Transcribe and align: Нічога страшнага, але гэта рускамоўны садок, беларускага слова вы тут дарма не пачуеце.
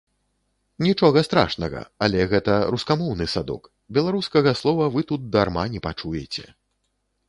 Нічога 0.85 1.21
страшнага, 1.27 1.83
але 2.07 2.25
гэта 2.33 2.57
рускамоўны 2.77 3.31
садок, 3.37 3.71
беларускага 3.99 4.59
слова 4.65 4.93
вы 4.99 5.09
тут 5.13 5.33
дарма 5.35 5.63
не 5.77 5.89
пачуеце. 5.89 6.53